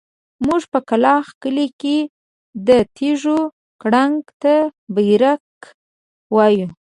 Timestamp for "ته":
4.41-4.53